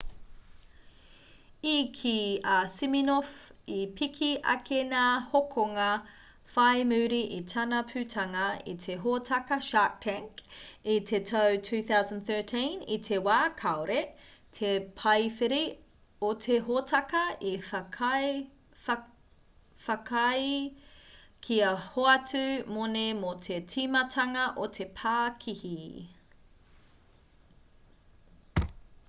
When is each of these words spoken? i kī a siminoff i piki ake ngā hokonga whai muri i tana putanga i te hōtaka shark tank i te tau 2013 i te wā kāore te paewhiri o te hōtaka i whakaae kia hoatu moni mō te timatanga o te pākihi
i 1.71 1.73
kī 1.97 2.13
a 2.51 2.53
siminoff 2.75 3.33
i 3.73 3.81
piki 3.99 4.29
ake 4.53 4.77
ngā 4.93 5.01
hokonga 5.33 5.89
whai 6.53 6.85
muri 6.91 7.19
i 7.35 7.37
tana 7.51 7.81
putanga 7.91 8.45
i 8.71 8.73
te 8.85 8.95
hōtaka 9.03 9.57
shark 9.67 9.99
tank 10.05 10.41
i 10.95 10.95
te 11.11 11.19
tau 11.31 11.59
2013 11.69 12.63
i 12.95 12.97
te 13.09 13.19
wā 13.27 13.35
kāore 13.61 13.99
te 14.61 14.71
paewhiri 15.03 15.61
o 16.31 16.33
te 16.47 16.57
hōtaka 16.69 17.23
i 17.53 17.53
whakaae 17.69 20.49
kia 21.49 21.71
hoatu 21.93 22.43
moni 22.79 23.05
mō 23.23 23.35
te 23.49 23.61
timatanga 23.75 24.49
o 24.65 24.67
te 24.79 24.89
pākihi 25.03 25.75